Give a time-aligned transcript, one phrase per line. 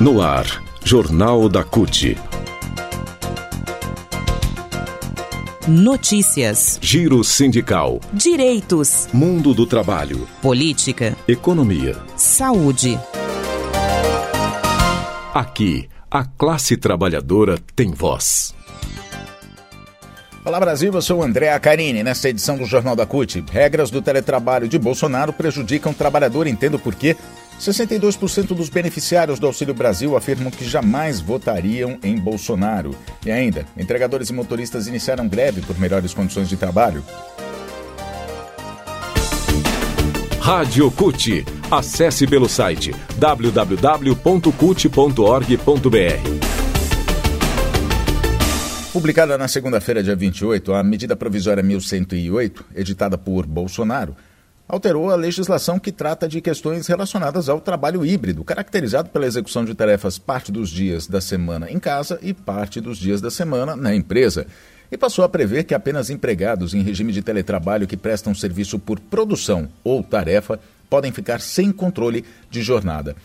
[0.00, 0.46] No ar,
[0.84, 2.16] Jornal da CUT.
[5.66, 6.78] Notícias.
[6.80, 7.98] Giro sindical.
[8.12, 9.08] Direitos.
[9.12, 10.28] Mundo do trabalho.
[10.40, 11.16] Política.
[11.26, 11.96] Economia.
[12.14, 12.96] Saúde.
[15.34, 18.54] Aqui, a classe trabalhadora tem voz.
[20.44, 22.04] Olá Brasil, eu sou o André Acarini.
[22.04, 26.46] Nesta edição do Jornal da CUT, regras do teletrabalho de Bolsonaro prejudicam o trabalhador.
[26.46, 27.16] Entendo por quê.
[27.58, 32.94] 62% dos beneficiários do Auxílio Brasil afirmam que jamais votariam em Bolsonaro.
[33.26, 37.04] E ainda, entregadores e motoristas iniciaram greve por melhores condições de trabalho.
[40.40, 41.44] Rádio CUT.
[41.70, 43.78] Acesse pelo site www.cut.org.br.
[48.90, 54.16] Publicada na segunda-feira, dia 28, a medida provisória 1108, editada por Bolsonaro,
[54.68, 59.74] alterou a legislação que trata de questões relacionadas ao trabalho híbrido, caracterizado pela execução de
[59.74, 63.94] tarefas parte dos dias da semana em casa e parte dos dias da semana na
[63.94, 64.46] empresa.
[64.92, 69.00] E passou a prever que apenas empregados em regime de teletrabalho que prestam serviço por
[69.00, 73.16] produção ou tarefa podem ficar sem controle de jornada.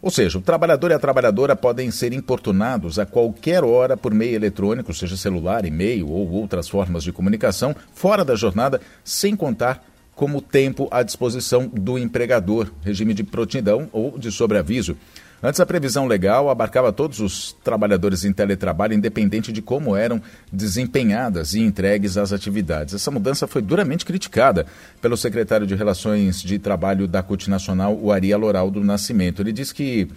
[0.00, 4.36] Ou seja, o trabalhador e a trabalhadora podem ser importunados a qualquer hora por meio
[4.36, 9.84] eletrônico, seja celular, e-mail ou outras formas de comunicação, fora da jornada, sem contar
[10.18, 14.96] como tempo à disposição do empregador, regime de prontidão ou de sobreaviso.
[15.40, 20.20] Antes, a previsão legal abarcava todos os trabalhadores em teletrabalho, independente de como eram
[20.52, 22.94] desempenhadas e entregues as atividades.
[22.94, 24.66] Essa mudança foi duramente criticada
[25.00, 29.40] pelo secretário de Relações de Trabalho da CUT Nacional, o Ari Loraldo Nascimento.
[29.40, 30.08] Ele diz que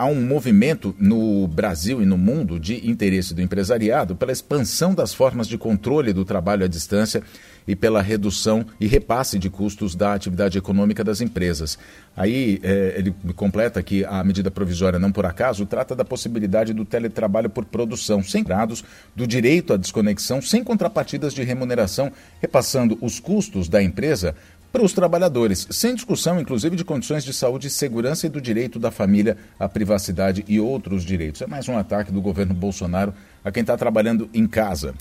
[0.00, 5.12] há um movimento no Brasil e no mundo de interesse do empresariado pela expansão das
[5.12, 7.22] formas de controle do trabalho à distância
[7.68, 11.78] e pela redução e repasse de custos da atividade econômica das empresas.
[12.16, 16.86] Aí é, ele completa que a medida provisória, não por acaso, trata da possibilidade do
[16.86, 18.82] teletrabalho por produção, sem grados,
[19.14, 24.34] do direito à desconexão, sem contrapartidas de remuneração, repassando os custos da empresa
[24.72, 28.78] para os trabalhadores, sem discussão, inclusive, de condições de saúde e segurança e do direito
[28.78, 31.42] da família à privacidade e outros direitos.
[31.42, 33.12] É mais um ataque do governo Bolsonaro
[33.44, 34.94] a quem está trabalhando em casa.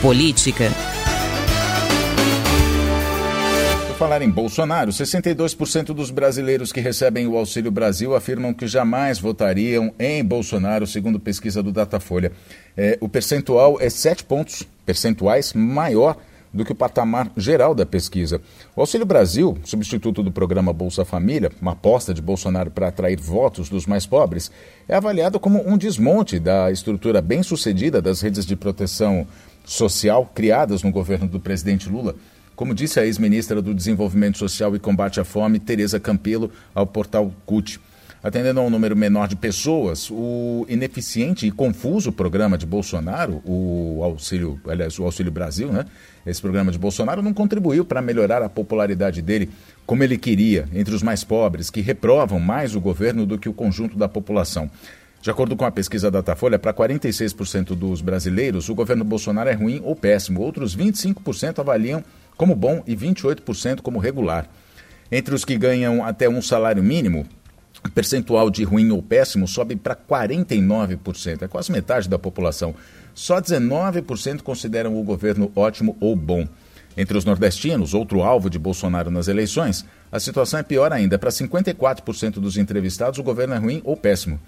[0.00, 0.70] Política.
[3.88, 9.18] Por falar em Bolsonaro, 62% dos brasileiros que recebem o Auxílio Brasil afirmam que jamais
[9.18, 12.30] votariam em Bolsonaro, segundo pesquisa do Datafolha.
[12.76, 16.16] É, o percentual é 7 pontos percentuais maior
[16.56, 18.40] do que o patamar geral da pesquisa.
[18.74, 23.68] O Auxílio Brasil, substituto do programa Bolsa Família, uma aposta de Bolsonaro para atrair votos
[23.68, 24.50] dos mais pobres,
[24.88, 29.26] é avaliado como um desmonte da estrutura bem-sucedida das redes de proteção
[29.64, 32.14] social criadas no governo do presidente Lula.
[32.54, 37.30] Como disse a ex-ministra do Desenvolvimento Social e Combate à Fome, Tereza Campelo, ao portal
[37.44, 37.78] CUT.
[38.26, 44.00] Atendendo a um número menor de pessoas, o ineficiente e confuso programa de Bolsonaro, o
[44.02, 45.84] Auxílio, aliás, o Auxílio Brasil, né?
[46.26, 49.48] Esse programa de Bolsonaro não contribuiu para melhorar a popularidade dele
[49.86, 53.52] como ele queria entre os mais pobres, que reprovam mais o governo do que o
[53.52, 54.68] conjunto da população.
[55.22, 59.80] De acordo com a pesquisa Datafolha, para 46% dos brasileiros, o governo Bolsonaro é ruim
[59.84, 60.40] ou péssimo.
[60.40, 62.02] Outros 25% avaliam
[62.36, 64.50] como bom e 28% como regular.
[65.12, 67.24] Entre os que ganham até um salário mínimo,
[67.88, 72.74] percentual de ruim ou péssimo sobe para 49%, é quase metade da população.
[73.14, 76.46] Só 19% consideram o governo ótimo ou bom.
[76.96, 81.18] Entre os nordestinos, outro alvo de Bolsonaro nas eleições, a situação é pior ainda.
[81.18, 84.40] Para 54% dos entrevistados, o governo é ruim ou péssimo.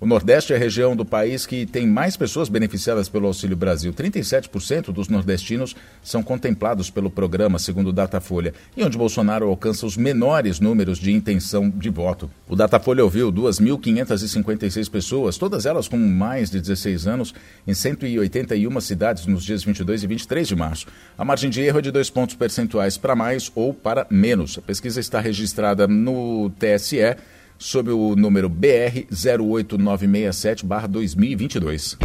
[0.00, 3.92] O Nordeste é a região do país que tem mais pessoas beneficiadas pelo Auxílio Brasil.
[3.92, 9.96] 37% dos nordestinos são contemplados pelo programa, segundo o Datafolha, e onde Bolsonaro alcança os
[9.96, 12.30] menores números de intenção de voto.
[12.48, 17.34] O Datafolha ouviu 2.556 pessoas, todas elas com mais de 16 anos,
[17.66, 20.86] em 181 cidades nos dias 22 e 23 de março.
[21.18, 24.58] A margem de erro é de dois pontos percentuais para mais ou para menos.
[24.58, 27.16] A pesquisa está registrada no TSE
[27.58, 31.98] sob o número BR 08967-2022.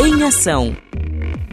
[0.00, 0.76] Em ação.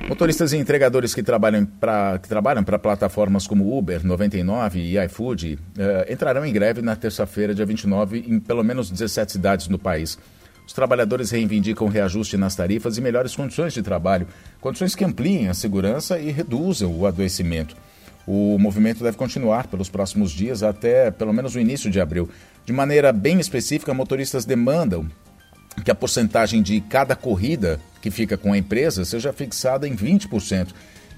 [0.07, 6.53] Motoristas e entregadores que trabalham para plataformas como Uber, 99 e iFood eh, entrarão em
[6.53, 10.19] greve na terça-feira, dia 29, em pelo menos 17 cidades no país.
[10.67, 14.27] Os trabalhadores reivindicam reajuste nas tarifas e melhores condições de trabalho,
[14.61, 17.75] condições que ampliem a segurança e reduzam o adoecimento.
[18.27, 22.29] O movimento deve continuar pelos próximos dias até pelo menos o início de abril.
[22.65, 25.07] De maneira bem específica, motoristas demandam
[25.83, 30.69] que a porcentagem de cada corrida que fica com a empresa seja fixada em 20%,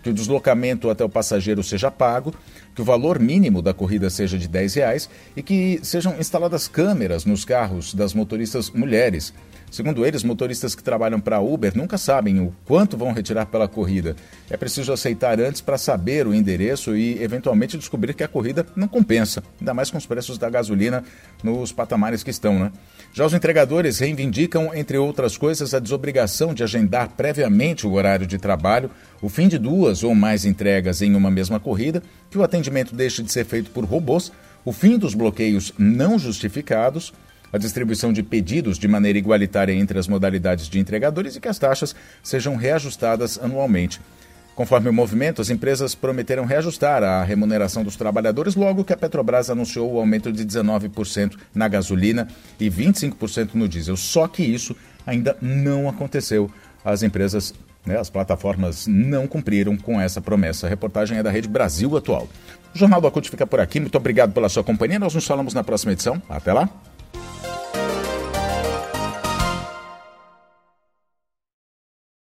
[0.03, 2.33] que o deslocamento até o passageiro seja pago,
[2.75, 7.25] que o valor mínimo da corrida seja de 10 reais e que sejam instaladas câmeras
[7.25, 9.33] nos carros das motoristas mulheres.
[9.69, 14.15] Segundo eles, motoristas que trabalham para Uber nunca sabem o quanto vão retirar pela corrida.
[14.49, 18.87] É preciso aceitar antes para saber o endereço e, eventualmente, descobrir que a corrida não
[18.87, 21.03] compensa, ainda mais com os preços da gasolina
[21.43, 22.71] nos patamares que estão, né?
[23.13, 28.37] Já os entregadores reivindicam, entre outras coisas, a desobrigação de agendar previamente o horário de
[28.37, 28.89] trabalho,
[29.21, 33.21] o fim de duas ou mais entregas em uma mesma corrida, que o atendimento deixe
[33.21, 34.31] de ser feito por robôs,
[34.63, 37.13] o fim dos bloqueios não justificados
[37.51, 41.59] a distribuição de pedidos de maneira igualitária entre as modalidades de entregadores e que as
[41.59, 43.99] taxas sejam reajustadas anualmente.
[44.57, 49.51] Conforme o movimento, as empresas prometeram reajustar a remuneração dos trabalhadores logo que a Petrobras
[49.51, 52.27] anunciou o aumento de 19% na gasolina
[52.59, 53.95] e 25% no diesel.
[53.95, 56.49] Só que isso ainda não aconteceu.
[56.83, 57.53] As empresas,
[57.85, 60.65] né, as plataformas não cumpriram com essa promessa.
[60.65, 62.27] A reportagem é da Rede Brasil Atual.
[62.73, 63.79] O Jornal do Acute fica por aqui.
[63.79, 64.97] Muito obrigado pela sua companhia.
[64.97, 66.19] Nós nos falamos na próxima edição.
[66.27, 66.67] Até lá.